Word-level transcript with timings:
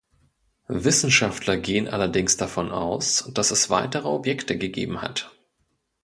Wissenschaftler 0.67 1.57
gehen 1.57 1.87
allerdings 1.87 2.35
davon 2.35 2.71
aus 2.71 3.29
dass 3.35 3.51
es 3.51 3.69
weitere 3.69 4.07
Objekte 4.07 4.57
gegeben 4.57 5.03
hat. 5.03 5.31